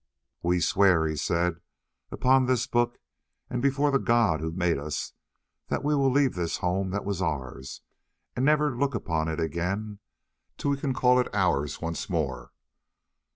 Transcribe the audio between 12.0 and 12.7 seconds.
more.